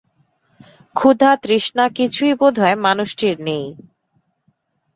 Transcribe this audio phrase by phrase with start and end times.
[0.95, 3.65] ক্ষুধা-তৃষ্ণা কিছুই বোধ-হয় মানুষটির নেই।